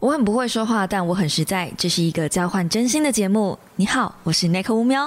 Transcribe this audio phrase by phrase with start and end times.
[0.00, 1.70] 我很不会说话，但我很实在。
[1.76, 3.58] 这是一个交换真心的节目。
[3.76, 5.06] 你好，我是 Nick 乌喵。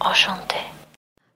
[0.00, 0.54] 我兄弟。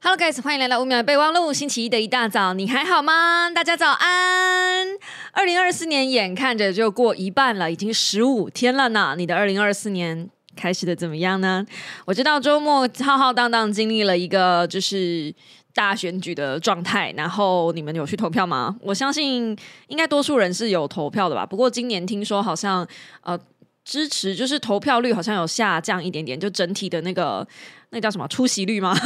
[0.03, 1.55] Hello guys，欢迎来到五秒备忘录。
[1.55, 3.51] 星期一的一大早，你还好吗？
[3.51, 4.89] 大家早安！
[5.33, 9.15] 二零二四年眼看着就过一半了，已经十五天了呢。
[9.17, 11.65] 你的二零二四年开始的怎么样呢？
[12.05, 15.35] 我知道周末浩浩荡荡经历了一个就是
[15.75, 18.77] 大选举的状态，然后你们有去投票吗？
[18.81, 19.57] 我相信
[19.89, 21.47] 应该多数人是有投票的吧。
[21.47, 22.87] 不过今年听说好像
[23.23, 23.39] 呃
[23.85, 27.47] 支持就是投票率好像有下降一点点，就整体的那个。
[27.91, 28.97] 那叫什么出席率吗？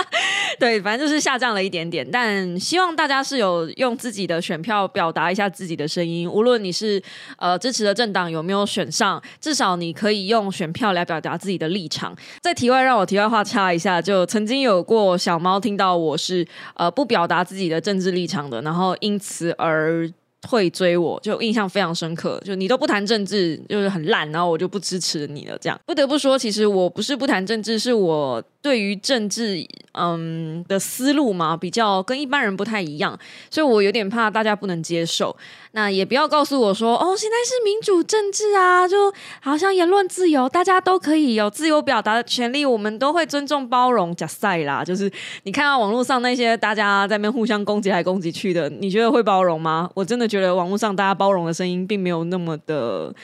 [0.58, 6.30] 对，反正就是下降了一点点，但希望大家是有用自己的选票表达一下自己的声音。
[6.30, 7.02] 无论你是
[7.38, 12.16] 呃支持的政党有没有选上，至少你可以用选票来表达自己的立场。
[12.40, 20.10] 在题外让我题外话插一下，就曾经有过小猫听到我是呃不表达自己的政治立场的，然后因此而。
[20.48, 25.58] 会追我就印象非常深刻，就你都不谈政治，就是很烂，然后我就不支持你了。
[25.58, 33.18] 这样不得不说，其实我不是不谈政治，是我对于政治嗯的思路嘛，比较跟一般人不太一样，
[33.50, 35.36] 所以我有点怕大家不能接受。
[35.72, 44.14] 那也不要告诉我说，哦，现在是民主政治啊，就好像言论自由，大家都可以有自由表达的权利，我们都会尊重包容。
[44.16, 45.10] 假赛啦，就是
[45.44, 49.88] 你看到网络上那些大家在那边互相攻击来攻击去的，你觉得会包容吗？
[49.94, 53.14] 我真的觉得网络上大家包容的声音并没有那么的。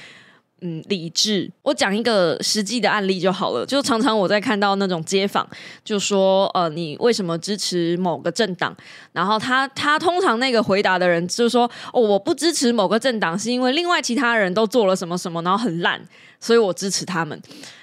[0.67, 1.49] 嗯，理智。
[1.63, 3.65] 我讲一个实际的案例就好了。
[3.65, 5.49] 就常常我在看到那种街访，
[5.85, 8.77] 就说呃，你为什么支持某个政党？
[9.13, 16.03] 然后他他通常那个回答的人就说，哦，我不支持某个政党，是因为另外其他人都做了什么什么，然后很烂，
[16.41, 17.41] 所以我支持他们。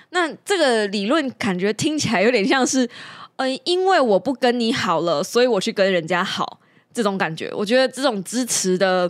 [0.10, 2.90] 那这个理论感觉听起来有点像是，
[3.38, 6.60] 呃，因为我不跟你好了，所以我去跟人家好，
[6.94, 7.50] 这种感觉。
[7.56, 9.10] 我觉得这种支持的。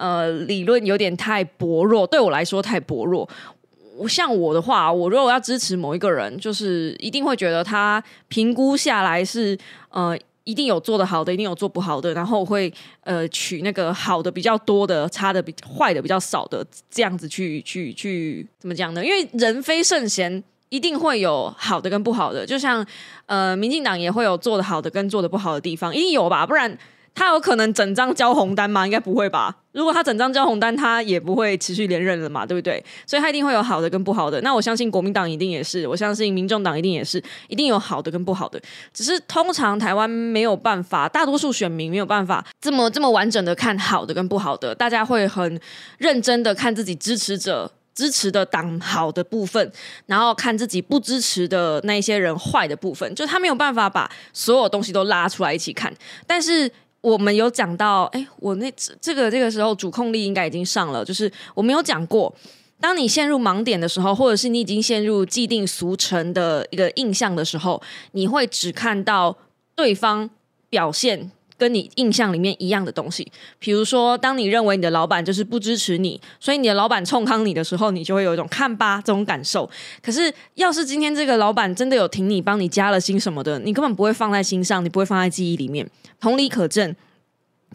[0.00, 3.28] 呃，理论有点太薄弱，对我来说太薄弱。
[3.98, 9.58] 我像我的话，我如果要支持某一个人，就是一定会觉得他评估下来是
[9.90, 12.72] 呃，一定有做的好的，一定有做不好的，然后会
[13.02, 19.04] 呃取那个好的比较多的，差的比坏的比较少的，这样子去去去怎么讲呢？
[19.04, 22.46] 因为人非圣贤，一定会有好的跟不好的。
[22.46, 22.82] 就像
[23.26, 26.46] 呃，民进党也会有做的好的跟做的不好的地方，一定有吧？
[26.46, 26.78] 不然。
[27.14, 28.86] 他有可能整张交红单吗？
[28.86, 29.56] 应该不会吧。
[29.72, 32.82] 如果他整张交红单，他也不会持续连任了嘛，对不对？
[33.06, 34.40] 所以他一定会有好的跟不好的。
[34.40, 38.60] 那我相信国民党一定也是，我相信民众党一定也是，一定有好的跟不好的。
[38.92, 44.74] 只是通常台湾没有办法，大多数选民没有办法这么这么完整的看好的跟不好的。
[44.74, 45.60] 大家会很
[45.98, 49.70] 认真的看自己支持者支持的党好的部分，
[50.06, 53.14] 然后看自己不支持的那一些人坏的部分。
[53.14, 55.94] 就他没有办法把所有东西都拉出来一起看，
[56.26, 56.70] 但是。
[57.00, 61.04] 我们有讲到，哎，我那这个这个时候主控力应该已经上了。
[61.04, 62.34] 就是我们有讲过，
[62.80, 67.80] 当你陷入盲点的时候，或者是你已经陷入既定俗成的一个印象的时候，
[68.12, 69.36] 你会只看到
[69.74, 70.28] 对方
[70.68, 73.30] 表现跟你印象里面一样的东西。
[73.58, 79.68] 比如说，当你认为你的老板就是不支持你，所以你的老板冲康你的时候，你就会有一种看吧这种感受。
[80.02, 85.86] 可是，要是今天这个老板真的有挺你，帮你加了薪什么的，你根本不会放在心上，你不会放在记忆里面。
[86.18, 86.96] 同理可证，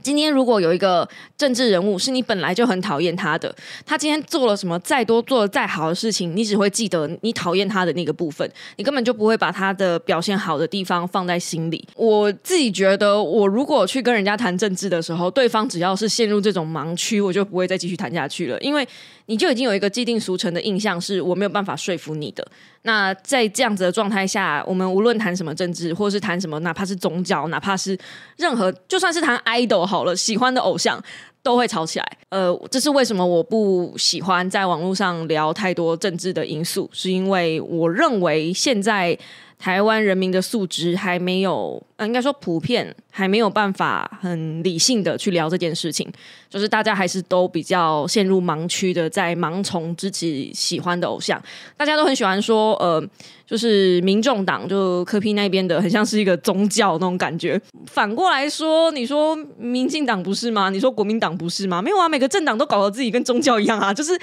[0.02, 1.08] 今天如果有一个
[1.38, 3.54] 政治人物是你本来就很讨厌他的，
[3.86, 11.88] 他今天做了什么再多做的再好的事情，你只会记得你讨厌他的那个部分，你根本就不会把他的表现好的地方放在心里。
[11.96, 18.88] 我自己觉得，我如果去跟人家谈政治的时候，对方只要是陷入这种盲区，我就不会再继续谈下去了，因为
[19.28, 22.46] 你就已经有一个既定俗成的印象，是我没有办法说服你的。
[22.84, 27.98] 那在这样子的状态下，我们无论谈什么政治，或是谈什么，哪怕是宗教，哪怕是
[28.38, 31.02] 任何，就算是谈 idol 好了，喜欢的偶像
[31.42, 32.18] 都会吵起来。
[32.30, 39.18] 呃，这是为什么我不喜欢在网络上聊太多政治的因素，是因为我认为现在
[39.66, 46.08] 台湾人民的素质还没有，应该说普遍还没有办法很理性的去聊这件事情，
[46.48, 51.42] 就是大家还是都比较陷入盲区的，在盲从自己喜欢的偶像，
[51.76, 53.04] 大家都很喜欢说，呃，
[53.46, 57.62] 就是民众党就科批那边的，很像是一个宗教那种感觉。
[57.86, 60.70] 反过来说，你说民进党不是吗？
[60.70, 61.82] 你说国民党不是吗？
[61.82, 64.18] 没有啊，每个政党都搞得自己跟宗教一样啊，就是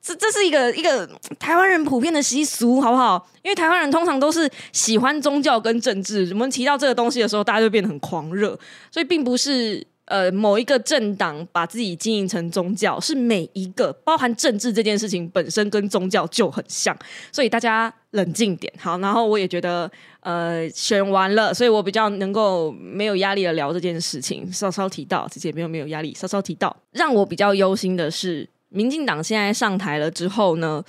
[0.00, 1.08] 这这是一个一个
[1.38, 3.28] 台湾人普遍的习俗，好不好？
[3.42, 8.58] 因为台湾人通常都是喜欢宗教跟政治，我们提到这个东西的时候，大家就变得很狂热，
[8.90, 9.86] 所以并不是。
[10.10, 16.94] 呃，某一个政党把自己经营成宗教，是每一个包含政治这件事情本身跟宗教就很像，
[17.30, 18.98] 所以大家冷静点好。
[18.98, 26.76] 然后我也觉得，呃，选完了，所以我比较能够没有压力的聊这件事情，稍稍提到，其实也没有没有压力，稍稍提到。
[26.90, 30.84] 让我比较忧心的是，民进党现在上台了之后呢，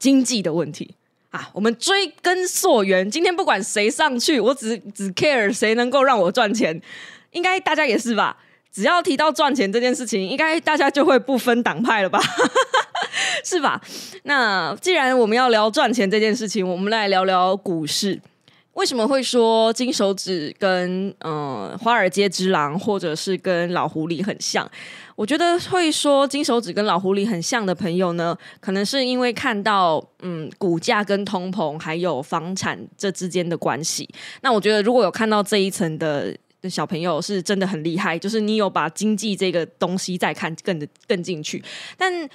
[0.00, 0.96] 经济的问题
[1.30, 6.82] 啊，我们追根溯源，今天不管谁上去，我只只 care 谁能够让我赚钱，
[7.38, 8.36] 应该大家也是吧？
[8.72, 12.20] 只要提到赚钱这件事情，应该大家就会不分党派了吧？
[13.44, 13.80] 是吧？
[14.24, 18.20] 那既然我们要聊赚钱这件事情，我们来聊聊股市。
[18.74, 24.68] 为什么会说金手指跟嗯华尔街之狼，或者是跟老狐狸很像？
[25.16, 34.08] 我觉得会说金手指跟老狐狸很像的朋友呢，可能是因为看到嗯股价跟通膨还有房产这之间的关系。
[34.42, 36.32] 那我觉得如果有看到这一层的
[36.62, 41.62] 小朋友，是真的很厉害，就是你有把经济这个东西再看更的更进去，
[41.98, 42.28] 但。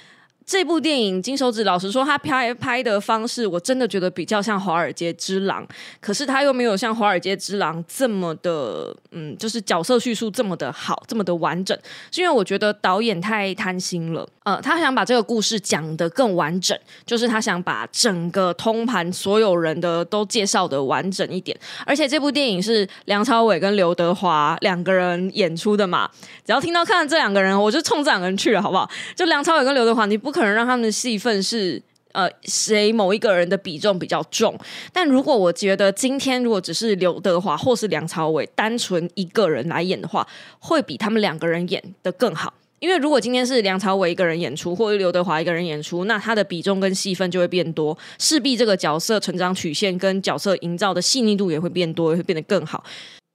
[0.46, 5.64] 这部电影《金手指》，老实说，他拍拍的方式，我真的觉得比较像《华尔街之狼》，
[6.00, 11.76] 可是他又没有像《华尔街之狼》这么的，嗯，就是角色叙述这么的好，这么的完整。
[12.10, 21.58] 是因为我觉得导演太贪心了，呃，他想把这个故事讲得更完整，就是他想把整个通盘所有人的都介绍的完整一点。
[21.86, 26.10] 而且这部电影是梁朝伟跟刘德华两个人演出的嘛，
[26.44, 28.86] 只要听到看到这两个人，我就冲这两个人去了，好不好？
[29.16, 30.33] 就梁朝伟跟刘德华，你不。
[30.34, 34.58] 可能让他们的戏份是呃谁某一个人的比重比较重，
[34.92, 40.26] 但如果我觉得今天如果只是刘德华或是梁朝伟单纯一个人来演的话，
[40.58, 42.52] 会比他们两个人演的更好。
[42.80, 52.82] 因为如果今天是梁朝伟一个人演出，或者刘德华一个人演出，那他的比重跟戏份就会变多，势必这个角色成长曲线跟角色营造的细腻度也会变多，也会变得更好。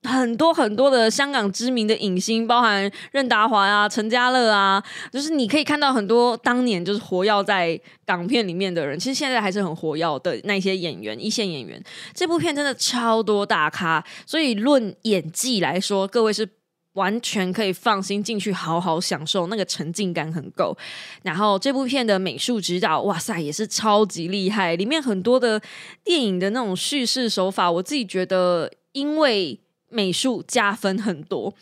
[0.03, 4.81] 很多很多的香港知名的影星，包含任达华啊、陈嘉乐啊，
[5.11, 11.83] 就是你可以看到很多当年就是活跃在港片里面的人，其实现在还是很活跃的那些演员，一线演员。
[12.13, 16.47] 这部片真的超多大咖，所以论演技来说，各位是
[16.93, 20.75] 完全可以放心进去好好享受，那个沉浸感很够。
[21.23, 25.61] 然后这部片的美术指导，哇塞，也是超级厉害，里面很多的
[26.05, 29.59] 电影的那种叙事手法，我自己觉得因为。
[29.89, 31.53] 美术加分很多，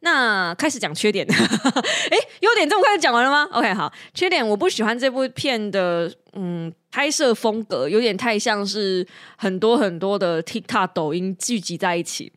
[0.00, 1.26] 那开始讲缺点。
[1.30, 9.06] 哎，优点这么快就讲完了吗？OK，好，缺点我不喜欢这部片的，嗯，拍摄风格有点太像是
[9.36, 12.32] 很多很多的 TikTok、抖音聚集在一起。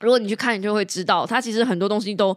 [0.00, 2.36] 如果你去看，你就会知道，它其实很多东西都。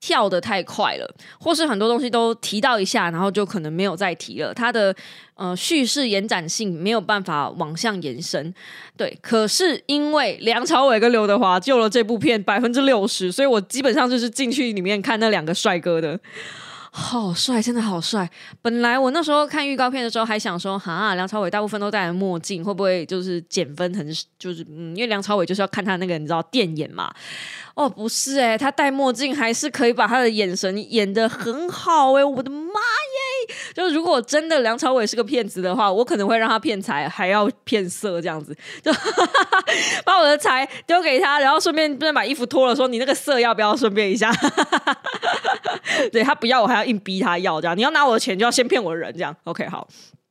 [0.00, 4.54] 跳的太快了，或是很多东西都提到一下，然后就可能没有再提了。
[4.54, 4.94] 它的
[5.34, 8.54] 呃叙事延展性没有办法往上延伸。
[8.96, 16.18] 对，可是因为梁朝伟跟刘德华救了这部片百分之六十，所以我基本上就是进去里面看那两个帅哥的。
[16.98, 18.28] 好帅，真的好帅！
[18.60, 23.94] 本来我那时候看预告片的时候，还想说，哈，梁朝伟大部分都戴墨镜，会不会就是减分？
[23.94, 24.06] 很
[24.38, 27.10] 就是嗯，因为梁朝伟就是要看他那个你知道电眼嘛。
[27.74, 33.27] 哦，不是哎，他戴墨镜还是可以把他的眼神演得很好哎，我的妈耶！
[33.74, 38.92] 就如果真的梁朝伟是个骗子的话，我可能会让他骗财，还要骗色这样子，就
[40.04, 44.32] 把我的财丢给他，然后顺便便把衣服脱了，说你那个色要不要顺便一下？
[46.12, 49.86] 对他不要，我还要硬逼他要，这样你要拿我的钱就要先骗我的人，这样 OK 好。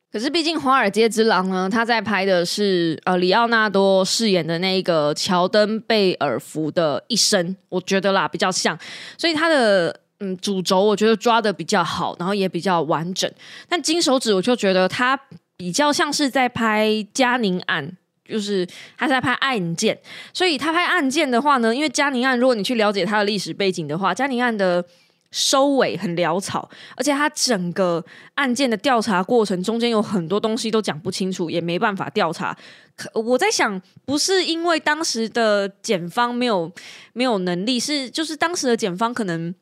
[0.10, 8.78] 可是毕竟《华尔街之狼》呢，他在拍的是呃里奥纳多饰演的那个乔登贝尔福的一生，我觉得啦比较像，
[9.18, 13.32] 所以他的嗯主轴我觉得抓的比较好，然后也比较完整。
[13.68, 15.20] 但金手指我就觉得他
[15.56, 20.00] 比较像是在拍嘉宁案，就是他在拍案件，
[20.34, 24.84] 所以他拍案件的话呢，因为嘉宁案如果你去了解他的历史背景的话，嘉宁案的。
[25.30, 28.04] 收尾很潦草，而且他整个
[28.36, 32.56] 案件的调查过程中间有很多东西都讲不清楚，也没办法调查。
[32.96, 36.72] 可我在想，不是因为当时的检方没有
[37.12, 39.54] 没有能力，是就是当时的检方可能。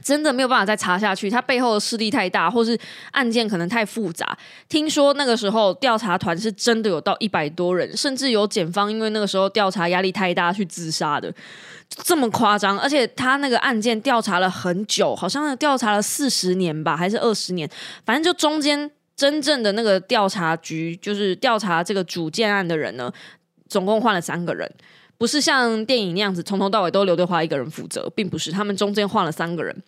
[0.00, 2.78] 真的没有办法再查下去，他背后的势力太大，或是
[3.10, 4.36] 案件可能太复杂。
[4.68, 11.32] 听说那个时候调查团是真的有到一百多人，甚至有检方因为那个时候调查压力太大去自杀的，
[12.02, 12.78] 这么夸张。
[12.78, 17.68] 而且他那个案件调查了很久，好像调查了四十年吧，还是二十年，
[18.06, 23.12] 反正就中间真正的那个调查局，就是调查这个主建案的人呢，
[23.68, 24.68] 总共换了三个人。
[25.18, 29.82] 不是像电影那样子，从头到尾都刘德华一个人负责，并不是，他们中间换了三个人，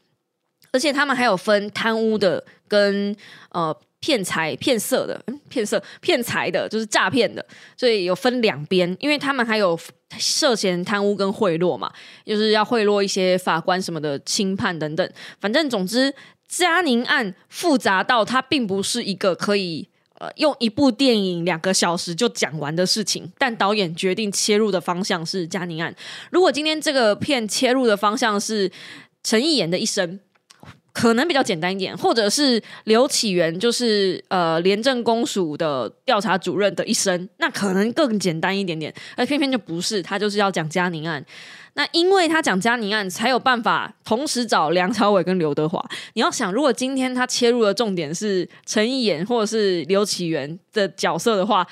[0.71, 3.15] 而且他们还有分贪污的跟
[3.51, 7.45] 呃骗财骗色的，嗯，骗色骗财的，就是诈骗的，
[7.77, 9.79] 所以有分两边，因为他们还有
[10.19, 11.93] 涉嫌贪污跟贿赂嘛，
[12.25, 16.15] 就是要贿赂一些法官什么的轻判等等，反正总之
[16.47, 19.89] 嘉宁案复杂到它并不是一个可以。
[20.19, 25.95] 呃，用一部电影两个小时就讲完的事情，但导演决定切入的方向是嘉宁案。
[26.31, 28.71] 如果今天这个片切入的方向是
[29.25, 30.21] 陈毅演的一生，
[30.95, 38.95] 可能比较简单一点，或者是刘启源就是呃廉政公署的调查主任的一生，那可能更简单一点点。
[39.17, 41.23] 而偏偏就不是，他就是要讲嘉宁案。
[41.77, 45.85] 那因为他讲嘉宁案，才有办法同时找梁朝伟跟刘德华。
[46.13, 51.67] 你要想，如果今天他切入的重点是陈意言或者是刘启源的角色的话，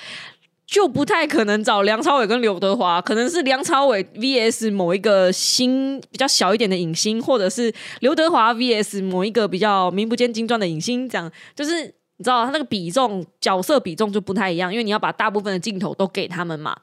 [0.73, 11.85] 就不太可能找梁朝伟跟刘德华，可能是梁朝伟 VS 某一个星比较小一点的影星，或者是刘德华 VS 某一个比较名不见经传的影星，这样就是
[12.17, 16.75] 你知道他那个比重角色比重就不太一样，因为你要把大部分的镜头都给他们嘛。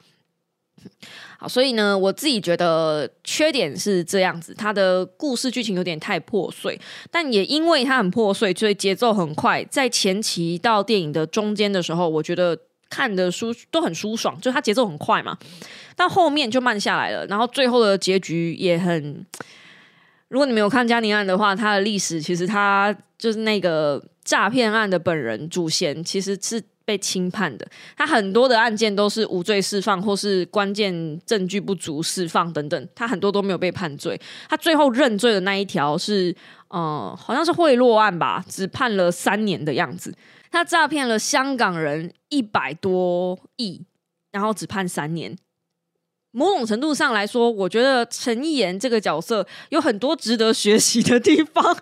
[1.40, 6.80] 好，所以呢，我自己觉得缺点是这样子，它的故事剧情有点太破碎，
[7.10, 9.64] 但也因为它很破碎，所以节奏很快。
[9.64, 12.56] 在前期到电影的中间的时候，我觉得
[12.90, 15.38] 看的舒都很舒爽，就它节奏很快嘛。
[15.96, 19.24] 到后面就慢下来了，然后最后的结局也很。
[20.28, 26.62] 如果你没有看《加尼案》的话，他的历史其实他就是那个诈骗案的本人祖先，其实是。
[26.90, 27.64] 被轻判的，
[27.96, 34.20] 他很多的案件都是无罪释放，或是关键证据不足释放等等，他很多都没有被判罪。
[34.48, 36.34] 他最后认罪的那一条是，
[36.66, 40.12] 呃，好像是贿赂案吧，只判了三年的样子。
[40.50, 43.86] 他诈骗了香港人一百多亿，
[44.32, 45.38] 然后只判三年。
[46.32, 51.76] 某种程度上来说，我觉得陈意言这个角色有很多值得学习的地方。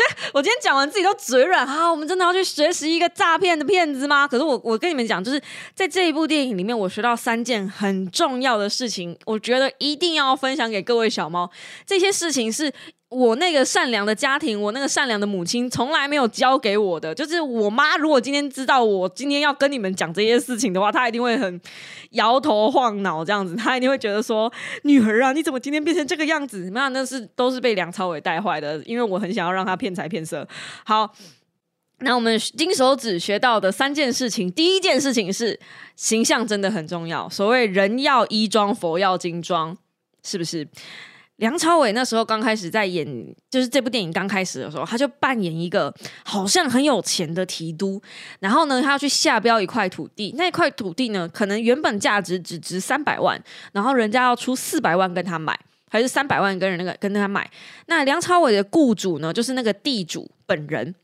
[0.32, 1.90] 我今天讲完自己都嘴软啊。
[1.90, 4.26] 我们真的要去学习一个诈骗的骗子吗？
[4.26, 5.40] 可是我我跟你们讲，就是
[5.74, 11.50] 在这一部电影里面，我学到三件很重要的事情，我觉得一定要分享给各位小猫。
[11.86, 12.72] 这些事情是。
[13.12, 17.14] 我那个善良的家庭，我那个善良的母亲，从来没有教给我的。
[17.14, 21.60] 就是我妈，如果今天知道我今天要跟你们讲这些事情的话，她一定会很
[22.12, 23.54] 摇头晃脑这样子。
[23.54, 24.50] 她一定会觉得说
[24.84, 28.82] ：“女儿啊，你怎么今天变成这个样子？”那，那是都是被梁朝伟带坏的。
[28.86, 30.48] 因为我很想要让他骗财骗色。
[30.86, 31.14] 好，
[31.98, 35.60] 那我们金手指学到的三件事情，第一件事情是
[35.96, 37.28] 形象真的很重要。
[37.28, 39.76] 所谓人要衣装，佛要金装，
[40.24, 40.66] 是不是？
[41.42, 43.04] 梁朝伟那时候刚开始在演，
[43.50, 45.92] 就是这部电影刚开始的时候，他就扮演一个
[46.24, 48.00] 好像很有钱的提督，
[48.38, 55.58] 然后呢，他要去下标一块土地，那块土地呢，可能原本价值只值三百万，然后人家要出四百万跟他买，
[55.90, 57.50] 还是三百万跟人那个跟他买。
[57.86, 60.94] 那梁朝伟的雇主呢，就是那个地主本人，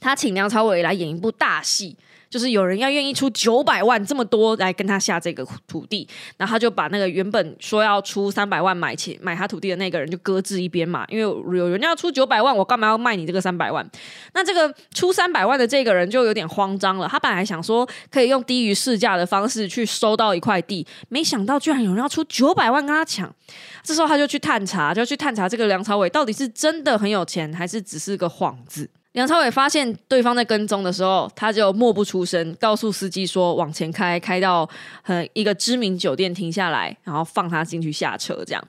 [0.00, 1.94] 他请梁朝伟来演一部大戏。
[2.30, 6.06] 就是有人要愿意出九百万这么多来跟他下这个土地，
[6.36, 11.22] 然后他就把那个原本说要出三百万买钱买他土地的那个人就搁置一边嘛，因为
[11.58, 13.88] 有人要出九百万，我干嘛要卖你这个三百万？
[14.34, 23.34] 那这个出三百万的这个人就有点慌张了，他本来想说可以用低于市价的方式去收到一块地，没想到居然有人要出九百万跟他抢，
[23.82, 28.90] 这时候他就去探查，就去探查这个梁朝伟到底是真的很有钱，还是只是个幌子。
[29.12, 34.68] 梁朝伟发现对方在跟踪的时候，他就默不出声，告诉司机说往前开，开到
[35.02, 38.44] 很一个知名酒店停下来，然后放他进去下车。
[38.46, 38.62] 这样，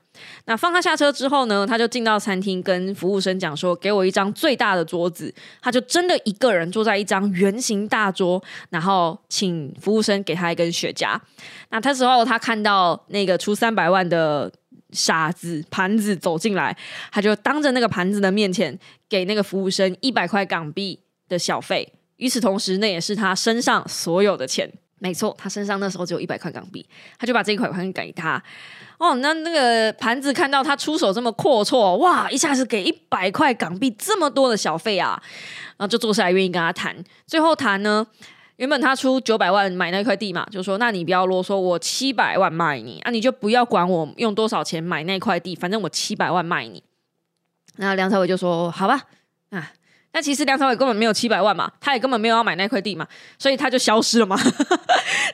[0.46, 5.32] 那放他下车之后呢，他就进到餐厅跟服务生讲说：“给我一张最大的桌子。”
[5.62, 11.20] 他就真的一个人坐在一张圆形大桌，然后请服务生给他一根雪茄。
[11.70, 14.52] 那他时候他看到那个出三百万的。
[14.92, 16.76] 傻子盘子走进来，
[17.12, 18.76] 他就当着那个盘子的面前
[19.10, 21.92] 给那个服务生一百块港币的小费。
[22.18, 24.72] 与此同时，那也是他身上所有的钱。
[25.02, 26.86] 没错，他身上那时候只有一百块港币，
[27.18, 28.44] 他就把这一块钱给他。
[28.98, 35.18] 哦，那那个盘子看到他出手这么阔绰，哇，一下子给一百块港币这么多的小费啊，
[35.78, 37.02] 然后就坐下来愿意跟他谈。
[37.26, 38.06] 最后谈呢？
[38.58, 46.84] 原本他出九百万买那块地嘛，就说那你不要啰嗦，我七百万卖你啊，你就不要管我用多少钱买那块地，反正我七百万卖你。
[47.78, 49.02] 那梁朝伟就说好吧，
[49.52, 49.72] 啊。
[50.12, 53.08] 那其实梁朝伟根本没有七百万嘛，他也根本没有要买那块地嘛，
[53.38, 54.36] 所以他就消失了嘛。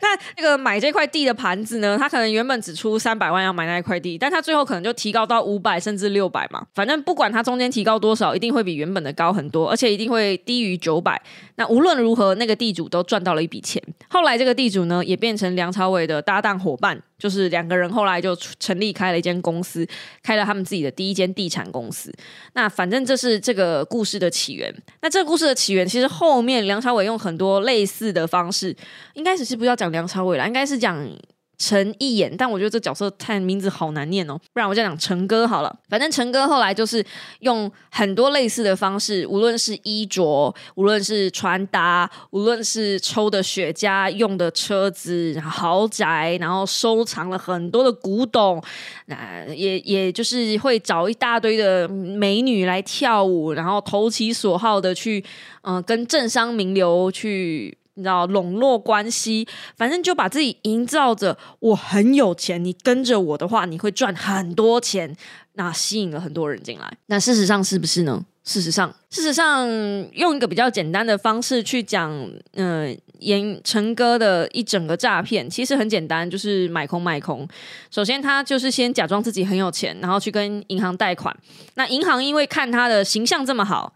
[0.02, 6.68] 那那个买这块地的盘子呢，他可能原本只出三百万要买那一块地，但他最后可能就提高到五百甚至六百嘛。
[6.74, 11.22] 反正不管他中间提高多少，一定会比原本的高很多，而且一定会低于九百。
[11.56, 13.82] 那无论如何，那个地主都赚到了一笔钱。
[14.10, 17.02] 后来这个地主呢，也变成梁朝伟的搭档伙伴。
[17.18, 19.88] 就是两个人后来就成立开了一间公司，
[20.22, 22.14] 开了他们自己的第一间地产公司。
[22.54, 24.74] 那反正这是这个故事的起源。
[25.02, 28.76] 那这个故事的起源，其实后面梁朝伟用很多类似的方式，
[29.14, 31.10] 应该只是不要讲梁朝伟了，应该是讲
[31.58, 35.76] 陈一演，但我觉得这角色太名字好难念哦，不然我就讲陈哥好了。
[35.90, 37.04] 反正陈哥后来就是
[37.40, 48.62] 用很多类似的方式，无论是衣着，无论是穿搭，无论是抽的雪茄、用的车子、豪宅，然后收藏了很多的古董，
[49.06, 55.24] 那也也就是会找一大堆的美女来跳舞，然后投其所好的去，
[55.62, 57.78] 嗯、跟政商名流去。
[57.96, 65.16] 你知道笼络关系，反正就把自己营造着我很有钱，你跟着我的话，你会赚很多钱，
[65.54, 66.98] 那吸引了很多人进来。
[67.08, 68.24] 那事实上是不是呢？
[68.44, 69.68] 事实上，事实上，
[70.12, 72.12] 用一个比较简单的方式去讲，
[72.54, 77.48] 嗯、严陈哥的一整个诈骗，其实很简单，就是买空卖空。
[77.90, 81.36] 首先，他就是先假装自己很有钱，然后去跟银行贷款。
[81.74, 83.92] 那银行因为看他的形象这么好，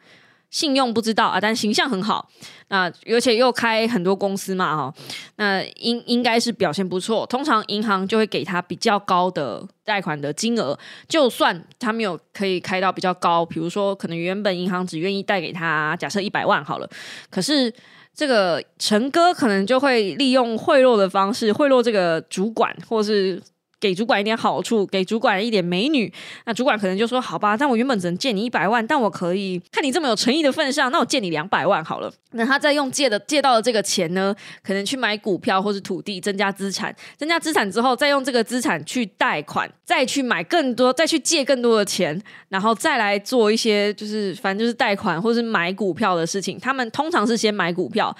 [0.49, 2.29] 信用不知道啊，但形象很好。
[2.69, 4.93] 那而且又开很多公司嘛，哈，
[5.37, 7.25] 那应应该是表现不错。
[7.25, 10.77] 通常银行就会给他比较高的贷款的金额，
[11.07, 16.89] 就算他没有可以开到比较高，比如说可能原本银行只愿意贷给他，假设一百万好了，
[17.29, 17.73] 可是。
[18.11, 23.41] 这个陈哥可能就会利用贿赂的方式贿赂这个主管，或是
[23.79, 26.11] 给主管一点好处，给主管一点美女。
[26.45, 36.95] 那主管可能就说：“好吧，但我原本只能借你一百万，但我可以看你这么有诚意的份上，那我借你两百万好了。”那他再用借的借到的这个钱呢，可能去买股票或是土地，增加资产。
[37.17, 46.59] 增加资产之后，再用这个资产去贷款，再去买更多，再去借更多的钱，然后再来做一些就是反正就是贷款或是买股票的事情。
[46.59, 48.15] 他们通常是先买股票。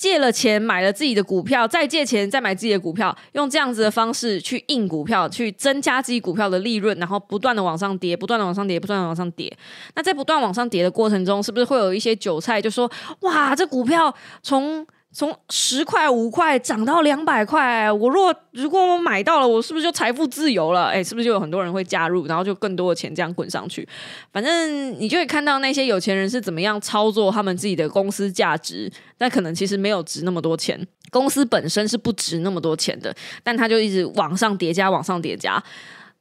[0.00, 9.54] 借了钱买了自己的股票，再借钱再买自己的股票，用这样子的方式去印股票，去增加自己股票的利润，然后不断的往上跌，不断的往上跌，不断的往上跌。
[9.94, 12.90] 那在不断往上跌的过程中，是不是会有一些韭菜就说
[13.20, 20.84] ：“哇，这股票从从十块五块涨到两百块，我若如果我买到了，我是不是就财富自由了？
[20.86, 23.86] 哎，是不是就有很多人会加入，然后就更多的钱这样滚上去？
[24.32, 33.12] 反正你就会看到那些有钱人是怎么样操作他们自己的公司价值，但可能其实没有值那么多钱，公司本身是不值那么多钱的，
[33.42, 35.60] 但他就一直往上叠加，往上叠加。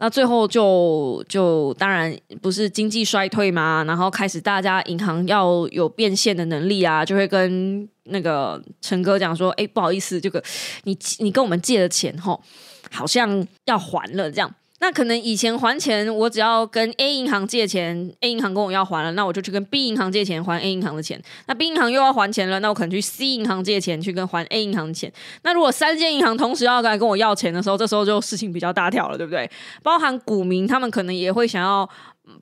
[0.01, 10.41] 那最后就就当然不是经济衰退嘛，然后开始大家银行要有变现的能力啊，就会跟那个陈哥讲说，哎，不好意思，这个
[10.85, 12.41] 你你跟我们借的钱吼，
[12.89, 14.49] 好像要还了这样。
[14.81, 21.21] 那可能以前还钱，我只要跟 A 银行借钱，A 银行跟我要还了，那我就去跟 B 银行借钱还 A 银行的钱。
[21.47, 25.11] 那 B 银行又要还钱了，那我可能去 C 银行借钱去跟还 A 银行的钱。
[25.43, 29.49] 那如果三间银行同时要来跟我要钱的时候，这时候就事情比较大条了，对不对？
[29.83, 31.87] 包含股民，他们可能也会想要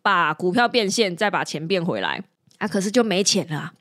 [0.02, 2.24] 把股票变现，再把钱变回来
[2.60, 3.74] 啊，可是就没钱了。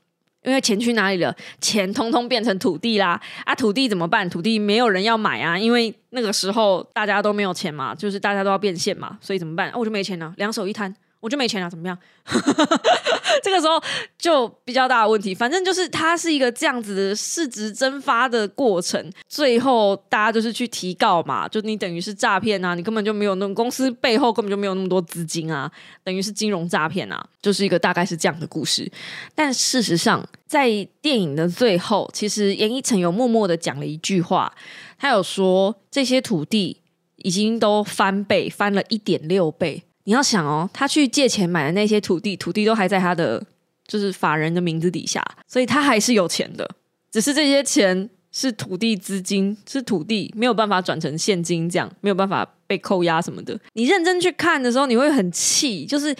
[0.47, 1.35] 因为钱去哪里了？
[1.59, 3.19] 钱通通变成土地啦！
[3.43, 4.27] 啊，土地怎么办？
[4.29, 9.69] 土地没有人要买啊，因为那个时候大家都没有钱嘛，就是大家都要变现嘛，所以怎么办？
[9.69, 10.93] 啊、我就没钱了，两手一摊，
[11.27, 11.97] 我就没钱了，怎么样？
[13.43, 13.81] 这个时候
[14.17, 15.35] 就比较大的问题。
[15.35, 25.69] 反正就是它是一个这样子的市值蒸发的过程，最后大家就是去提告嘛，就你等于是诈骗啊，你根本就没有那种公司背后根本就没有那么多资金啊，
[26.05, 28.89] 等于是金融诈骗啊，就是一个大概是这样的故事。
[29.35, 30.69] 但事实上，在
[31.01, 34.55] 电影的最后，其实严一成有默默的讲了一句话，
[34.97, 36.81] 他有说这些土地
[37.17, 39.83] 已经都翻倍，翻了一点六倍。
[40.07, 43.45] 你要想哦，他去借钱买的那些土地，土地都还在他的
[43.85, 46.65] 就是法人的名字底下，所以他还是有钱的，
[47.11, 53.59] 只是这些钱是土地资金，是土地没有办法转成现金，这样没有办法被扣押什么的。
[53.73, 56.15] 你认真去看的时候，你会很气，就是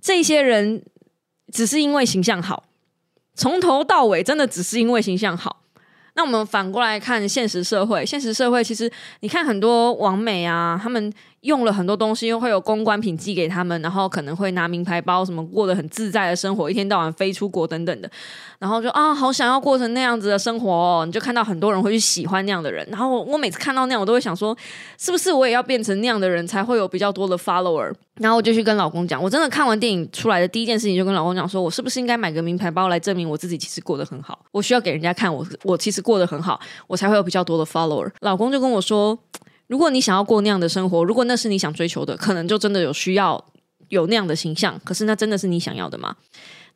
[0.00, 0.82] 这些人
[1.52, 2.64] 只是因为形象好，
[3.34, 5.62] 从头到尾真的只是因为形象好。
[6.14, 18.10] 那我们反过来看现实社会，现实社会其实你看很多网美啊，他们用了很多东西，又会有公关品寄给他们，然后可能会拿名牌包，什么过得很自在的生活，一天到晚飞出国等等的，
[18.58, 24.56] 然后就啊，好想要过成那样子的生活哦，你就看到很多人会去喜欢那样的人，然后我每次看到那样，我都会想说，
[24.98, 27.92] 是不是我也要变成那样的人，才会有比较多的 follower？
[28.16, 34.38] 然后我就去跟老公讲，我真的看完电影出来的第一件事情，就跟老公讲说，我是不是应该买个名牌包来证明我自己其实过得很好？
[34.52, 38.10] 我需要给人家看我，我其实过得很好，我才会有比较多的 follower。
[38.20, 39.16] 老公就跟我说，
[39.66, 43.44] 如果你想要过那样的生活，如果那是你想追求的，可能就真的有需要
[43.88, 44.80] 有那样的形象。
[44.84, 46.16] 可是那真的是你想要的吗？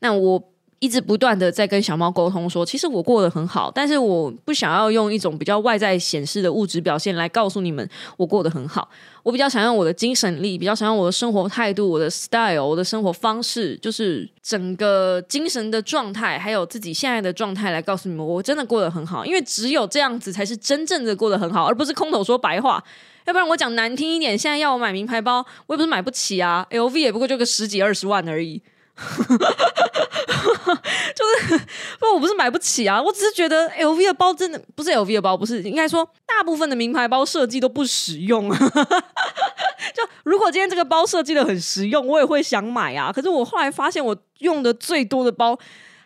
[0.00, 8.88] 那我一直不断的在跟小猫沟通说，其实我过得很好，但是我不想要用一种比较外在显示的物质表现来告诉你们我过得很好。
[9.22, 19.26] 我比较想用我的精神力，比较想用我的生活态度、我的 style、我的生活方式，就是整个精神的状态，还有自己现在的状态来告诉你们，我真的过得很好。
[19.26, 22.82] 因为只有这样子才是真正的过得很好，而不是空口说白话。
[23.26, 28.62] 要不然我讲难听一点，现在要我买名牌包，我也不是买不起啊，LV 也不过就个十几二十万而已。
[31.14, 31.58] 就是
[31.98, 38.58] 不，我不是买不起啊，我只是觉得 LV 的包真的不是 LV 的包，不是应该说大部分的名牌包设计都不实用啊。
[39.94, 43.10] 就如果今天这个包设计的很实用，我也会想买啊。
[43.12, 45.58] 可是我后来发现，我用的最多的包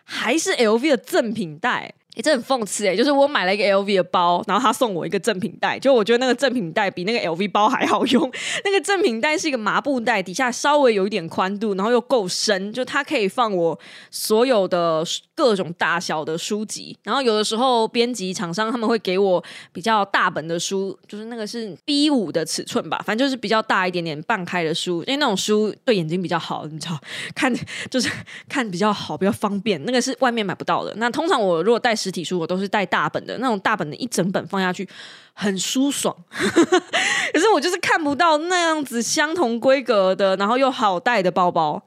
[0.03, 1.93] 还是 LV 的赠品袋。
[2.15, 8.31] 也这很讽刺哎，就是我买了一个 LV 的包，然后他送我一个正品袋，就我觉得那个正品袋比那个 LV 包还好用。
[8.63, 13.77] 那个正品袋是一个麻布袋，底下稍微有一点宽度，然后又够深，就它可以放我
[14.09, 15.03] 所有的
[15.35, 16.97] 各种大小的书籍。
[17.03, 26.97] 然后有的时候编辑厂商他们会给我比较大本的书，就是那个是 B 五的尺寸吧，反正就是比较大一点点半开的书，因为那种书对眼睛比较好，你知道，
[27.35, 27.53] 看
[27.91, 28.09] 就是
[28.47, 29.83] 看比较好，比较方便。
[29.83, 30.93] 那个是外面买不到的。
[30.95, 31.93] 那通常我如果带。
[32.05, 34.87] 实体书我都是带大本的，那种大本的一整本放下去
[35.33, 36.15] 很舒爽。
[36.31, 41.83] 可是我就是看不到那样子相同规格的，然后又好带的包包。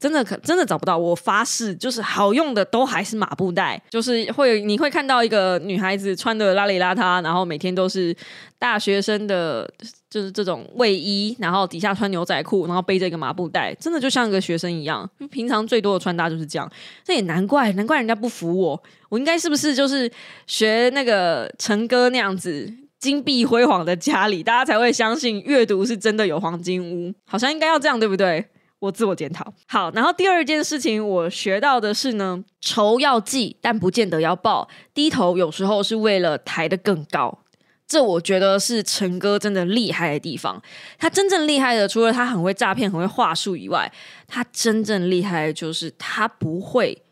[0.00, 8.16] 真的可真的找不到，我发誓，就是好用的都还是马布袋，就是会你会看到一个女孩子穿的邋里邋遢，然后每天都是
[8.60, 9.68] 大学生的，
[10.10, 15.08] 就是这种卫衣，然后底下穿牛仔裤，然后背着一个麻布袋，真的就像一个学生一样。
[15.30, 16.70] 平常最多的穿搭就是这样，
[17.04, 18.82] 这也难怪，难怪人家不服我。
[19.10, 20.10] 我应该是不是就是
[20.46, 27.12] 学那个陈哥那样子金碧辉煌的家里，大家才会相信阅读是真的有黄金屋？
[27.26, 28.44] 好像应该要这样，对不对？
[28.80, 29.52] 我自我检讨。
[29.66, 34.68] 好，然后第二件事情我学到的是呢，仇要记，但不见得要报。
[34.94, 37.40] 低头有时候是为了抬得更高。
[37.88, 40.62] 这我觉得是陈哥真的厉害的地方。
[40.98, 43.90] 他真正厉害的，除了他很会诈骗、很会话术以外，
[44.26, 47.02] 他真正厉害的就是他不会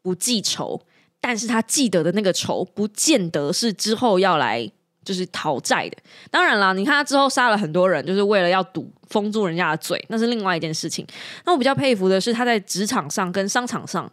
[0.00, 0.80] 不记仇，
[1.20, 4.70] 但是他记得的那个仇，不见得是之后要来。
[5.02, 5.96] 就是讨债的，
[6.30, 11.04] 当然啦，你看他之后杀了很多人，就是为了要堵封住人家的嘴，那是另外一件事情。
[11.46, 14.12] 那我比较佩服的是，他在职场上跟商场上，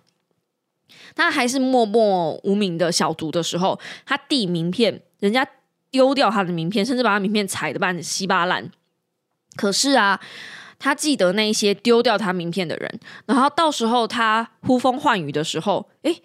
[1.14, 5.46] 他还是默默无名的小卒的时候，他递名片，人家
[5.92, 8.70] 丢掉他的名片，甚至把他名片踩的半稀巴烂。
[9.56, 10.20] 可是啊，
[10.78, 16.22] 他记得那些丢掉他名片的人，然后到时候他呼风唤雨的时候，诶，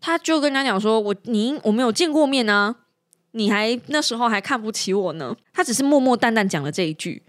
[0.00, 2.76] 他就跟人家讲说：“我您我没有见过面啊。”
[3.34, 5.34] 你还那时候还看不起我呢？
[5.54, 7.22] 他只是默默淡淡讲了这一句，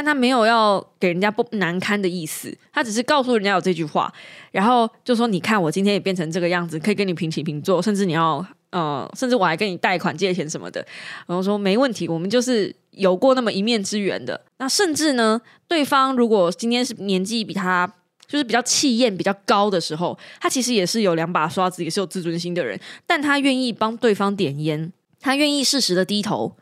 [0.00, 4.10] 但他没有要给人家不难堪的意思，他只是告诉人家有这句话，
[4.50, 10.80] 然后就说：“你看我今天也变成这个样子，可以跟你平起平坐，甚至你要呃，甚至我还跟你贷款借钱什么的。”
[11.28, 14.40] 然后说没问题，我们就是有过那么一面之缘的。
[14.56, 17.86] 那甚至呢，对方如果今天是年纪比他
[18.26, 24.90] 就是比较气焰比较高的时候，他其实也是有两把刷子，也是有自尊心的人，但他愿意帮对方点烟。
[25.20, 26.56] 他愿意适时的低头。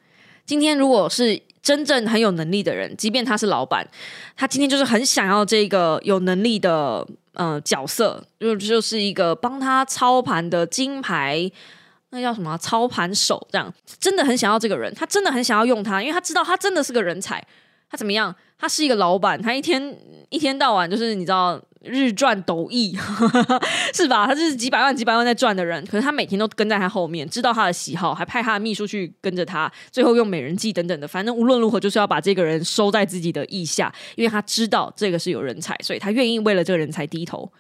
[0.49, 3.87] 今天如果是真正很有能力的人，即便他是老板，
[4.35, 11.53] 他今天就是很想要这个有能力的呃角色，就就是一个帮他操盘的金牌，
[12.09, 13.47] 那叫什么操盘手？
[13.53, 17.47] 这样真的很想要这个人，他真的很想要用他，因为他知道他真的是个人才。
[17.91, 18.35] 他怎么样？
[18.59, 19.95] 他是一个老板，他一天
[20.31, 21.61] 一天到晚就是你知道。
[21.81, 22.97] 日赚斗亿
[23.95, 24.27] 是吧？
[24.27, 37.51] 他是几百万、几百万在赚的人，可是他每天都跟在他后面，知道他的喜好，还派他的秘书去跟着他，最后用美人计等等的，反正无论如何就是要把这个人收在自己的意下，因为他知道这个是有人才，所以他愿意为了这个人才低头。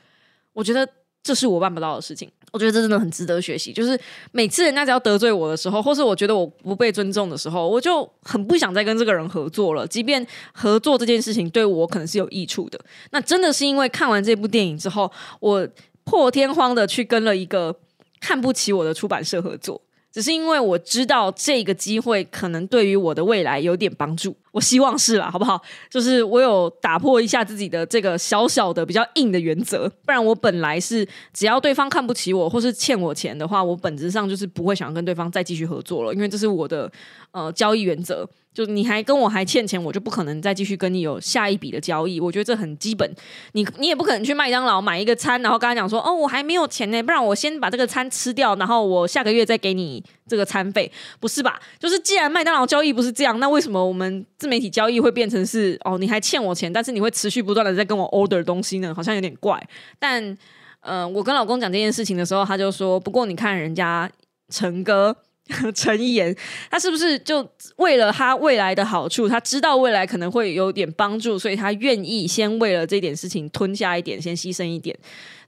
[0.52, 0.88] 我觉得。
[1.20, 3.72] 这是我办不到的事情，我觉得这真的很值得学习。
[3.72, 3.98] 就是
[4.32, 9.86] 每次人家只要得罪我的时候，或是我觉得我不被尊重的时候，我就很不想再跟这个人合作了。
[9.86, 12.78] 即便合作这件事情对我可能是有益处的，
[13.10, 15.68] 那真的是因为看完这部电影之后，我
[16.04, 17.74] 破天荒的去跟了一个
[18.20, 19.80] 看不起我的出版社合作。
[20.10, 25.62] 只是因为我知道这个机会可能对于我的未来有点帮助，我希望是啦，好不好？
[25.88, 36.90] 就是我有打破一下自己的这个小小的比较硬的原则，不然我本来是只要对方看不起我或是欠我钱的话，我本质上就是不会想要跟对方再继续合作了，因为这是我的
[37.30, 38.28] 呃交易原则。
[38.54, 42.18] 就你还跟我还欠钱，我就不可能再继续跟你有下一笔的交易。
[42.18, 43.08] 我觉得这很基本。
[43.52, 51.58] 你你也不可能去麦当劳买一个餐，然后跟他讲说：“哦，我还没有钱呢，不然我先把这个餐吃掉，然后我下个月再给你这个餐费。”不是吧？
[51.78, 58.94] 就是既然麦当劳交易不是这样，那为什么我们自媒体交易会变成是哦，你还欠我钱，但是你会持续不断的在跟我 order 东西呢？
[58.94, 59.60] 好像有点怪。
[59.98, 60.36] 但
[60.80, 64.08] 呃，我跟老公讲这件事情的时候，他就说：“不过你看人家
[64.48, 65.16] 陈哥
[65.74, 66.34] 陈一言，
[66.70, 74.96] 他是不是就为了他未来的好处，他知道未来可能会有点帮助，所以他愿意先为了这点事情吞下一点，先牺牲一点。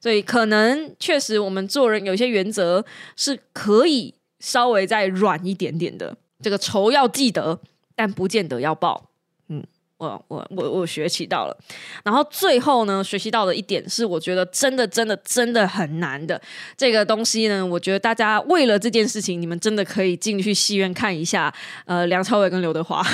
[0.00, 6.16] 所以可能确实，我们做人有些原则是可以稍微再软一点点的。
[6.42, 7.60] 这个仇要记得，
[7.94, 9.10] 但不见得要报。”
[9.48, 9.62] 嗯
[9.98, 11.54] 我我我我学习到了，
[12.02, 16.40] 然后最后呢，学习到的一点是，我觉得真的真的真的很难的
[16.74, 23.04] 这个东西呢，我觉得大家为了这件事情，你们真的可以进去戏院看一下，呃，梁朝伟跟刘德华。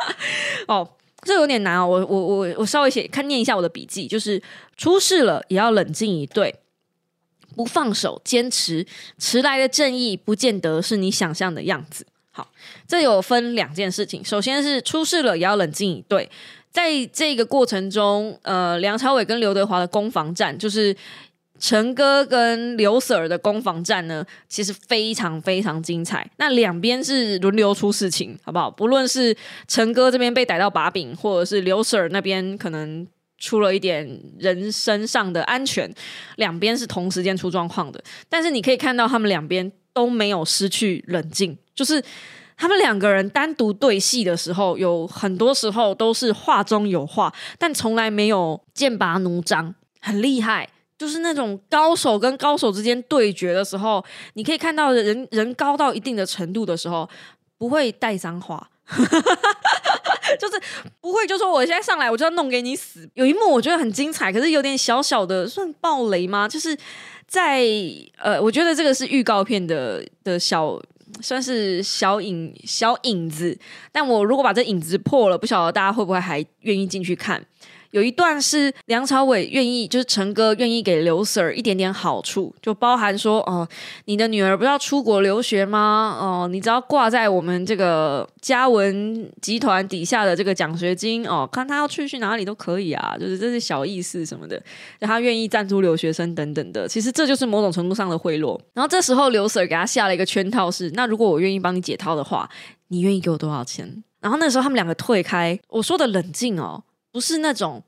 [0.68, 0.86] 哦，
[1.22, 4.42] 这有点难哦，我我我我稍微写看念一下我的笔记，就是
[4.76, 6.54] 出事了也要冷静以对，
[7.56, 8.86] 不放手，坚持，
[9.18, 12.06] 迟来的正义不见得是你想象的样子。
[12.30, 12.46] 好，
[12.86, 14.22] 这有分两件事情。
[14.22, 16.30] 首先是出事了也要冷静以对，
[16.70, 20.94] 在这个过程中，呃，梁朝伟跟刘德华的攻防战，就是
[21.58, 26.30] 陈哥跟刘 Sir 的攻防战呢，其实非常非常精彩。
[26.36, 28.70] 那两边是轮流出事情，好不好？
[28.70, 29.34] 不论是
[29.66, 33.06] 陈哥这边被逮到把柄，或者是刘 Sir 那边可能
[33.38, 34.06] 出了一点
[34.38, 35.92] 人身上的安全，
[36.36, 38.02] 两边是同时间出状况的。
[38.28, 41.56] 但是你可以看到，他们两边都没有失去冷静。
[41.74, 42.02] 就是
[42.56, 50.68] 他们两个人单独对戏的时候，有很多时候都是话中有话，但从来没有剑拔弩张，很厉害。
[50.98, 57.06] 就是那种高手跟高手之间对决的时候，你可以看到人人高到一定的程度的时候，
[57.58, 58.70] 不会带脏话，
[60.36, 60.60] 就是
[61.00, 63.08] 不会就说我现在上来我就要弄给你死。
[63.14, 66.46] 有一幕我觉得很精彩，可是有点小小的算暴雷吗？
[66.48, 66.76] 就是
[67.26, 67.64] 在
[68.18, 70.80] 呃，我觉得这个是预告片的的小。
[71.22, 73.56] 算是小影小影子，
[73.92, 77.42] 但我如果把这影子破了，不晓得大家会不会还愿意进去看。
[77.90, 83.66] 有一段是梁朝伟愿意，就是陈哥愿意给刘 Sir 一点点好处，就包含说哦，
[84.06, 86.18] 你的女儿不要出国留学吗？
[86.20, 94.62] 哦，你只要挂在我们这个嘉文集团底下的这个奖学金哦，看他要去去哪里都可以啊，就是这是小意思什么的，
[94.98, 96.86] 让他愿意赞助留学生等等的。
[96.86, 98.58] 其实这就是某种程度上的贿赂。
[98.74, 102.48] 然后这时候刘 Sir 给他下了一个圈套，是那如果我愿意帮你解套的话，
[102.88, 104.02] 你愿意给我多少钱？
[104.20, 106.82] 然后那时候他们两个退开，我说的冷静哦。
[107.16, 107.82] 不是那种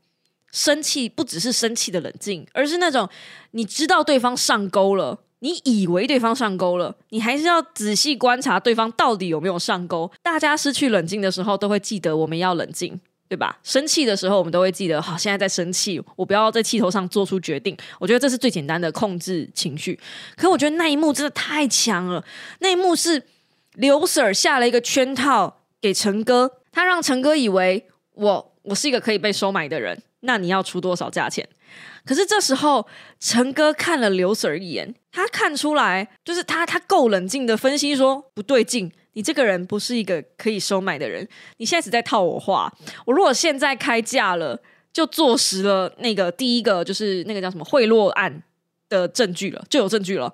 [0.51, 3.07] 生气，不只是生气的冷静，而是那种
[3.51, 10.11] 你知道对方上钩了，你以为对方上钩了，你还是要仔细观察对方到底有没有上钩。
[10.23, 13.59] 大家失去冷静的时候，都会记得我们要冷静，对吧？
[13.63, 17.77] 生气的时候，我们都会记得，好，现在在生气，我不要在气头上做出决定。
[18.01, 20.01] 我觉得这是最简单的控制情绪。
[20.37, 22.25] 可我觉得那一幕真的太强了，
[22.61, 23.23] 那一幕是
[23.75, 28.55] 刘 Sir 下了一个圈套给陈哥，他让陈哥以为我。
[28.69, 31.47] 我是一个可以被收买的人，那你要出多少价钱？
[32.05, 32.87] 可是这时候，
[33.19, 41.27] 陈哥看了刘 Sir 一眼，他看出来，就是他他够冷静的分析说不对劲，你这个人不是一个可以收买的人，
[41.57, 42.73] 你现在是在套我话。
[43.07, 44.59] 我如果现在开价了，
[44.93, 48.43] 就坐实了那个第一个就是那个叫什么贿赂案
[48.89, 50.33] 的证据了，就有证据了。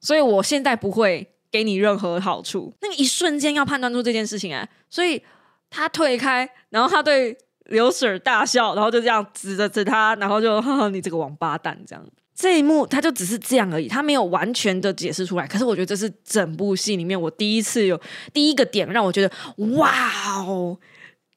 [0.00, 2.72] 所以我现在不会给你任何好处。
[2.80, 5.22] 那个一瞬间要判断出这件事情哎，所以
[5.70, 7.36] 他退开，然后他对。
[7.68, 12.04] 刘 Sir 大笑，然后就这样指着指他，然后就哈你这个王八蛋这样。
[12.34, 15.46] 这一幕他就只是这样而已，他没有完全的解释出来。
[15.46, 18.00] 可是我觉得这是整部戏里面我第一次有
[18.32, 19.30] 第一个点让我觉得
[19.76, 20.78] 哇哦。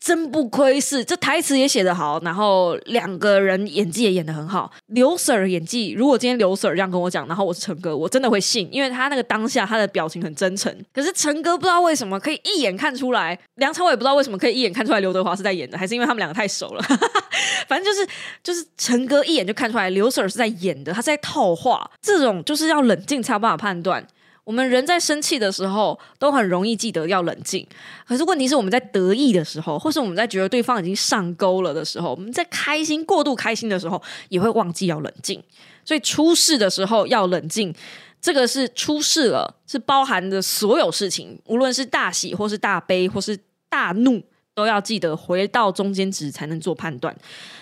[0.03, 4.71] 真不愧是，这台词也写得好，然后两个人演技也演得很好。
[4.87, 10.75] 刘 Sir 演技，如果今天刘 Sir 这样跟我讲，然后我是陈哥，我真的会信，因为他那个当下他的表情很真诚。
[10.91, 16.83] 可是陈哥不知道为什么可以一眼看出来，梁朝伟不知道为什么可以一眼看出来刘德华是在演的，还是因为他们两个太熟了。
[17.69, 18.07] 反正就是
[18.43, 21.91] 就是陈哥一眼就看出来刘 Sir 是在演的，他是在套话。
[22.01, 24.03] 这种就是要冷静才有办法判断。
[24.51, 27.65] 我们人在生气的时候，都很容易记得要冷静。
[28.05, 35.41] 可是问题是，我们在得意的时候，或是我们在觉得对方已经上钩了的时候，我们在开心、过度开心的时候，也会忘记要冷静。
[35.85, 37.73] 所以出事的时候要冷静，
[38.21, 44.21] 这个是出事了，是包含的所有事情，无论是大喜或是大悲或是大怒，
[44.53, 47.15] 都要记得回到中间值才能做判断。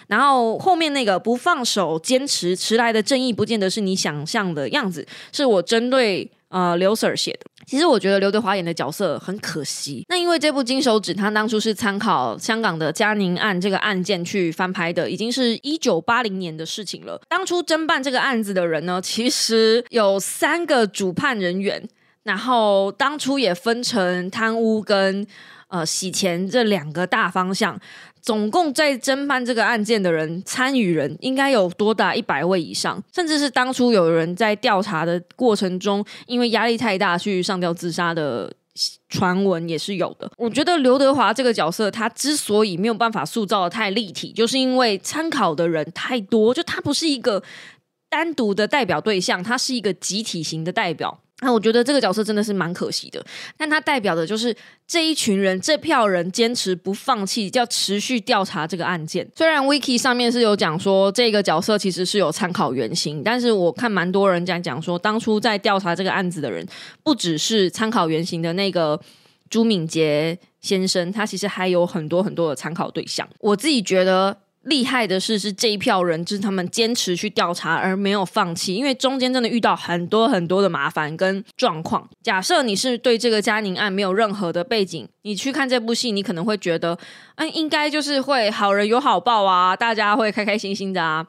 [0.08, 6.28] 然后后面那个不放手、坚持迟来的正义，不见得是你想象的样子，是我针对。
[6.50, 10.04] 呃，刘 Sir 写的，其实我觉得刘德华演的角色很可惜。
[10.10, 17.22] 那因为这部《金手指》，他当初是参考香港的嘉宁案这个案件去翻拍的，已经是一九八零年的事情了。
[17.30, 21.88] 当初侦办这个案子的人呢，其实有三个主判人员，
[22.24, 25.28] 然后当初也分成贪污跟
[25.68, 27.80] 呃洗钱这两个大方向。
[28.22, 38.54] 总共在侦办这个案件的人，参与人应该有多达一百位以上，甚至是当初有人在调查的过程中，因为压力太大去上吊自杀的
[39.10, 40.32] 传闻也是有的。
[40.38, 47.42] 我觉得刘德华这个角色，他之所以没有办法塑造的太立体，就是因为参考的人太多，就他不是一个
[48.10, 51.20] 单独的代表对象，他是一个集体型的代表。
[51.42, 53.26] 那我觉得这个角色真的是蛮可惜的，
[53.56, 54.54] 但他代表的就是
[54.86, 59.26] 这一群人、这票人坚持不放弃，要持续调查这个案件。
[59.36, 66.68] 虽然 Wiki 上面是有讲说这个角色其实是有参考原型，但是我看蛮多人在讲说，当初在调查这个案子的人，
[67.04, 69.00] 不只是参考原型的那个
[69.50, 73.28] 朱敏杰先生，他其实还有很多很多的参考对象。
[73.40, 74.38] 我自己觉得。
[74.64, 82.08] 厉害的是，是这一票人，就是他们坚持去调查而没有放弃，因为中间真的遇到很多很多的麻烦跟状况。
[82.22, 86.98] 假设你是对这个嘉宁案没有任何的背景，你去看这部戏，你可能会觉得，
[87.36, 91.26] 嗯，应该就是会好人有好报啊，大家会开开心心的啊。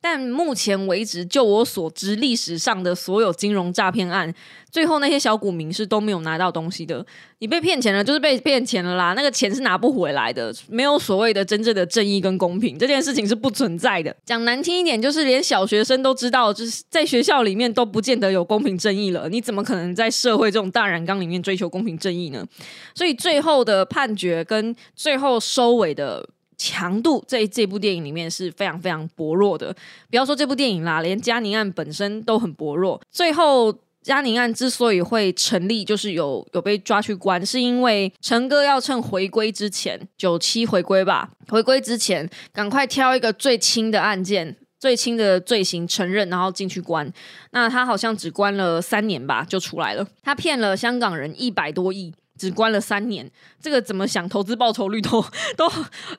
[0.00, 4.32] 但目前为止，就我所知，历史上的所有金融诈骗案，
[4.70, 7.04] 最后那些小股民是都没有拿到东西的。
[7.40, 10.54] 你被骗钱了，就是被骗钱了啦，那个钱是拿不回来的。
[10.68, 14.14] 没有所谓的真正的正义跟公平，这件事情是不存在的。
[14.24, 19.28] 讲难听一点，就是连小学生都知道，就是在学校里面都不见得有公平正义了。
[19.28, 22.46] 你怎么可能在社会这种大染缸里面追求公平正义呢？
[22.94, 26.28] 所以最后的判决跟最后收尾的。
[26.58, 29.74] 强度在这部电影里面是非常非常薄弱的。
[30.10, 33.00] 不要说这部电影啦，连嘉宁案本身都很薄弱。
[33.10, 47.12] 最后，嘉宁案之所以会成立，就是有有被抓去关，是因为陈哥要趁回归之前，九七回归吧，回归之前赶快挑一个最轻的案件、最轻的罪行承认，然后进去关。
[47.52, 50.06] 那他好像只关了三年吧，就出来了。
[50.22, 52.12] 他骗了香港人一百多亿。
[52.38, 53.28] 只关了三年，
[53.60, 55.22] 这个怎么想投资报酬率都
[55.56, 55.68] 都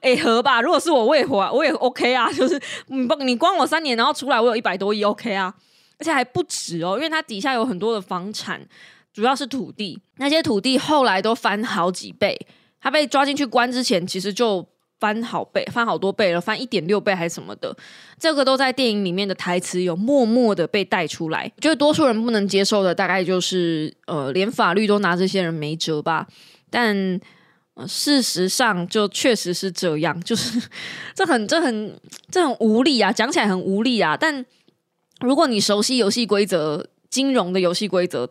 [0.02, 0.62] 诶合吧？
[0.62, 2.32] 如果是我，我也活，我也 OK 啊。
[2.34, 5.54] 就是你不你关我三年，然后出来我有一百多亿 OK 啊，
[5.98, 8.62] 而且还不止哦，因为它底下有很多的房产，
[9.14, 12.38] 主要是土地，那些土地后来都翻好几倍。
[12.82, 14.68] 他被抓进去关之前，其实就。
[15.00, 17.76] 翻好倍，翻好多倍了，翻一点六倍还是什么的，
[18.20, 21.52] 这个都在电影里面的台词有默默的被带出来。
[21.62, 26.28] 觉得多数人不能接受的，大概就是呃，连法律都拿这些人没辙吧。
[26.70, 27.20] 但
[27.88, 30.62] 事实上，就确实是这样，就是
[31.16, 31.98] 这很、这很、
[32.30, 34.18] 这很无力啊，讲起来很无力啊。
[34.18, 34.46] 但
[35.22, 38.30] 如果你熟悉游戏规则，金融的游戏规则。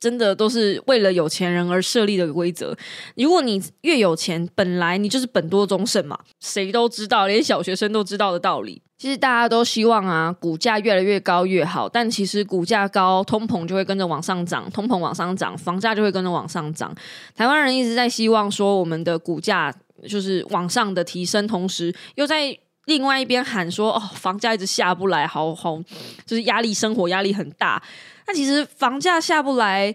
[0.00, 2.74] 真的都是为了有钱人而设立的规则。
[3.16, 8.80] 如果你越有钱，本来你就是本多终胜嘛，谁都知道，连小学生都知道的道理。
[8.96, 11.88] 其实大家都希望啊，股价越来越高越好。
[11.88, 16.94] 但其实股价高，通膨就会跟着往上涨，通膨往上涨，房价就会跟着往上涨。
[17.34, 19.74] 台湾人一直在希望说，我们的股价
[20.06, 25.78] 就是往上的提升，同时又在另外一边喊说，哦，房价一直下不来，好好，
[26.26, 27.82] 就是压力，生活压力很大。
[28.30, 29.92] 那其实房价下不来，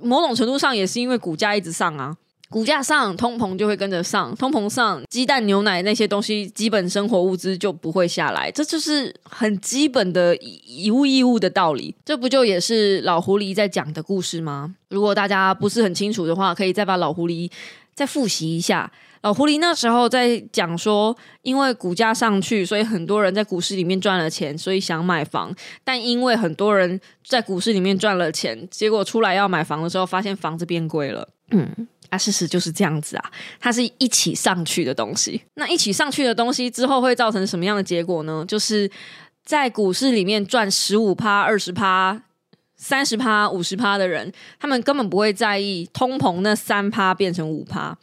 [0.00, 2.16] 某种程度上也是因为股价一直上啊，
[2.48, 11.94] 股价上，通膨就会跟着上，通膨上，鸡蛋、牛奶那些东西，基本生活物资就不会下来，这就是很基本的以物易物的道理。
[12.02, 14.74] 这不就也是老狐狸在讲的故事吗？
[14.88, 17.50] 如果大家不是很清楚的话，可以再把老狐狸
[17.94, 18.90] 再复习一下。
[19.22, 25.54] 老狐狸那时候在讲说，因为股价上去，所以很多人在股市里面赚了钱，所以想买房。
[25.84, 31.28] 但因为很多人在股市里面赚了钱，结果出来要买房的时候，发现房子变贵了。
[31.50, 35.42] 嗯，啊，事实就是这样子啊，它是一起上去的东西。
[35.56, 38.42] 那一起上去的东西之后会造成什么样的结果呢？
[38.48, 38.90] 就是
[39.44, 42.22] 在股市里面赚十五趴、二十趴、
[42.82, 47.96] 三十趴、五十趴的人，他们根本不会在意通膨那三趴变成五趴。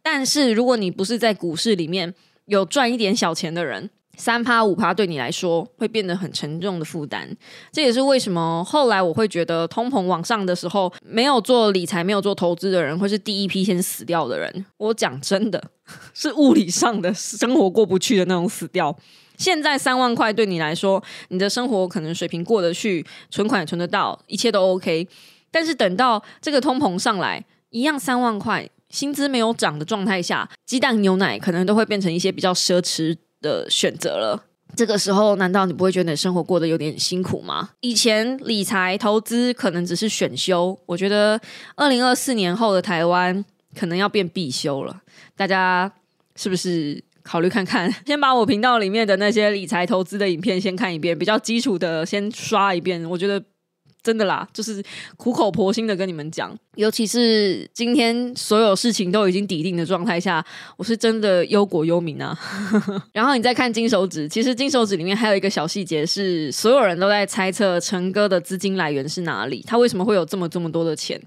[0.00, 2.14] 但是，如果你不是在股市里面
[2.46, 7.28] 有赚一点小钱的人，三趴五趴对你来说会变得很沉重的负担。
[7.72, 14.64] 这也是为什么后来我会觉得通膨往上的时候，没有做理财、没有做投资的人会是第一批先死掉的人。
[14.76, 15.60] 我讲真的，
[16.14, 18.96] 是物理上的生活过不去的那种死掉。
[19.40, 25.08] 现在三万块对你来说，你的生活可能水平过得去，存款也存得到，一切都 OK。
[25.50, 28.68] 但是等到这个通膨上来，一样三万块。
[28.90, 34.44] 薪资没有涨的状态下，鸡蛋牛奶可能都会变成一些比较奢侈的选择了。
[34.76, 37.70] 这个时候，难道你不会觉得你生活过得有点辛苦吗？
[37.80, 41.40] 以前理财投资可能只是选修，我觉得
[41.76, 43.44] 二零二四年后的台湾
[43.78, 45.00] 可能要变必修了。
[45.36, 45.90] 大家
[46.34, 47.92] 是不是考虑看看？
[48.06, 53.04] 先把我频道里面的那些理财投资的影片先看一遍，比较基础的先刷一遍。
[53.08, 53.42] 我觉得
[54.02, 54.82] 真的啦，就是
[55.18, 60.42] 苦口婆心的跟你们讲，尤其是今天所有事情都已经抵定的状态下，
[60.78, 62.34] 我是真的忧国忧民啊。
[63.12, 71.20] 然后你再看金手指，其实金手指里面还有一个小细节是，所有人都在猜测陈哥的资金来源是哪里，他为什么会有这么这么多的钱？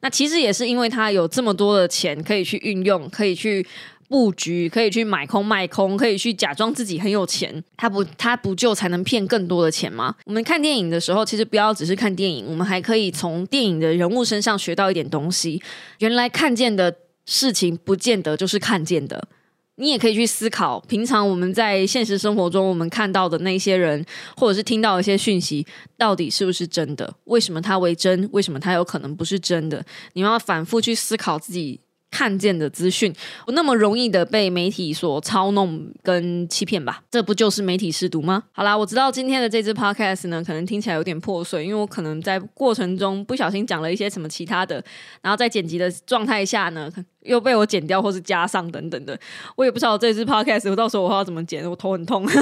[0.00, 3.66] 那其实也是因为他有这么多的钱可以去运用，可以去。
[4.08, 10.14] 布局可以去买空卖空，可以去假装自己很有钱，他不他不就才能骗更多的钱吗？
[10.24, 15.62] 我们看电影的时候，其实不要只是看电影，我们还可以从电影的人物身上学到一点东西。
[15.98, 16.94] 原来看见的
[17.26, 19.28] 事情，不见得就是看见的。
[19.76, 24.04] 你也可以去思考，平常我们在现实生活中我们看到的那些人，
[24.36, 27.12] 或者是听到一些讯息，到底是不是真的？
[27.24, 28.28] 为什么它为真？
[28.30, 29.84] 为什么它有可能不是真的？
[30.12, 31.80] 你要反复去思考自己。
[32.14, 33.12] 看见的资讯
[33.44, 37.02] 不那么容易的被媒体所操弄跟欺骗吧？
[37.10, 38.44] 这不就是媒体试毒吗？
[38.52, 44.80] 好啦，我知道今天的这支 podcast 呢，可能听起来有点破碎，因为我可能在过程中不小心讲了一些什么其他的，
[45.22, 46.88] 然后在剪辑的状态下呢，
[47.24, 49.18] 又被我剪掉或是加上等等的，
[49.56, 52.26] 我也不知道这支 podcast 我到时候我要怎么剪，我头很痛。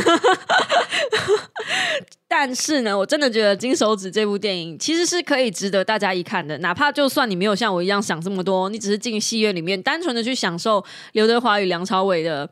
[2.28, 6.56] 但是呢，我真的觉得《金手指》这部电影其实是可以值得大家一看的。
[6.58, 12.48] 哪怕就算你没有像我一样想这么多，你只是进戏院里面单纯的去享受刘德华与梁朝伟的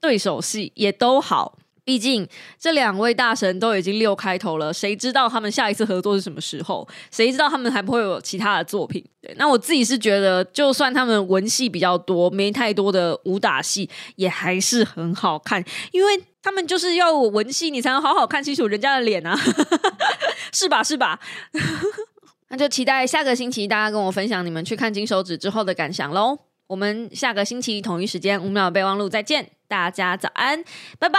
[0.00, 1.58] 对手戏，也都好。
[1.84, 2.28] 毕竟
[2.58, 6.86] 这两位大神都已经六开头了，谁知道他们下一次合作是什么时候？
[7.10, 9.04] 谁知道他们还不会有其他的作品？
[9.20, 16.22] 对，那我自己是觉得，就算他们文戏比较多，没太多的武打戏，也还是很好看，因为。
[16.44, 19.38] 他们就是要文戏，你才能好好看清楚人家的脸啊，
[20.52, 20.82] 是吧？
[20.82, 21.20] 是吧？
[22.50, 26.36] 那就期待下个星期大家跟我分享你们去看金手指之后的感想喽。
[26.66, 30.64] 我们下个星期同一时间五秒备忘录再见，大家早安，
[30.98, 31.18] 拜拜。